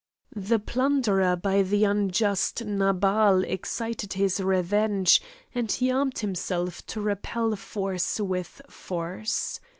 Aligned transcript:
The 0.35 0.57
plunder 0.57 1.35
by 1.35 1.61
the 1.61 1.83
unjust 1.83 2.65
Nabal 2.65 3.43
excited 3.43 4.13
his 4.13 4.41
revenge, 4.41 5.21
and 5.53 5.71
he 5.71 5.91
armed 5.91 6.17
himself 6.17 6.83
to 6.87 6.99
repel 7.01 7.55
force 7.55 8.19
with 8.19 8.63
force. 8.67 9.59